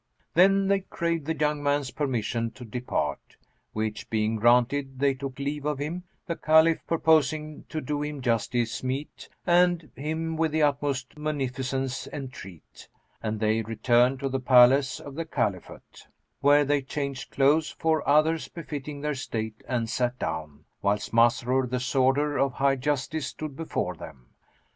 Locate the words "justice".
8.21-8.81, 22.75-23.27